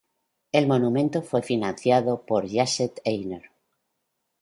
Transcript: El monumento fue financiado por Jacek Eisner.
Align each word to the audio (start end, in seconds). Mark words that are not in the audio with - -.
El 0.51 0.65
monumento 0.67 1.21
fue 1.21 1.43
financiado 1.43 2.25
por 2.25 2.49
Jacek 2.51 3.01
Eisner. 3.03 3.51